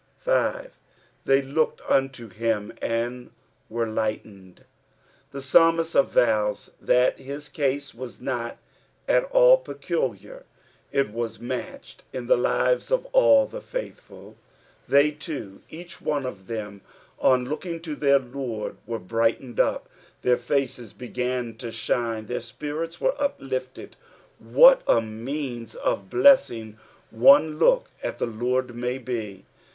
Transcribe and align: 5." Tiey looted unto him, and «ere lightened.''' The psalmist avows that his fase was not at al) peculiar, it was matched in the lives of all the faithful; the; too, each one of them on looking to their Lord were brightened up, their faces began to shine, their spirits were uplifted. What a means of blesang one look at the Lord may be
5." 0.21 0.71
Tiey 1.27 1.53
looted 1.53 1.79
unto 1.87 2.27
him, 2.29 2.73
and 2.81 3.29
«ere 3.71 3.85
lightened.''' 3.85 4.63
The 5.31 5.43
psalmist 5.43 5.93
avows 5.93 6.71
that 6.81 7.19
his 7.19 7.47
fase 7.47 7.93
was 7.93 8.19
not 8.19 8.57
at 9.07 9.29
al) 9.31 9.57
peculiar, 9.57 10.45
it 10.91 11.11
was 11.11 11.39
matched 11.39 12.01
in 12.11 12.25
the 12.25 12.35
lives 12.35 12.89
of 12.89 13.05
all 13.11 13.45
the 13.45 13.61
faithful; 13.61 14.37
the; 14.89 15.11
too, 15.11 15.61
each 15.69 16.01
one 16.01 16.25
of 16.25 16.47
them 16.47 16.81
on 17.19 17.45
looking 17.45 17.79
to 17.81 17.93
their 17.95 18.17
Lord 18.17 18.77
were 18.87 18.97
brightened 18.97 19.59
up, 19.59 19.87
their 20.23 20.37
faces 20.37 20.93
began 20.93 21.53
to 21.57 21.69
shine, 21.69 22.25
their 22.25 22.41
spirits 22.41 22.99
were 22.99 23.13
uplifted. 23.21 23.95
What 24.39 24.81
a 24.87 24.99
means 24.99 25.75
of 25.75 26.09
blesang 26.09 26.77
one 27.11 27.59
look 27.59 27.91
at 28.01 28.17
the 28.17 28.25
Lord 28.25 28.73
may 28.73 28.97
be 28.97 29.45